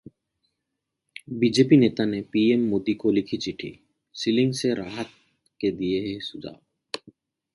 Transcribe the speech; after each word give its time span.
BJP 1.31 1.77
नेता 1.77 2.05
ने 2.05 2.21
PM 2.21 2.65
Modi 2.69 2.93
को 2.93 3.11
लिखी 3.11 3.37
चिट्ठी, 3.37 3.71
सीलिंग 4.15 4.53
से 4.53 4.73
राहत 4.73 5.09
के 5.59 5.71
दिए 5.71 6.19
सुझाव 6.19 6.59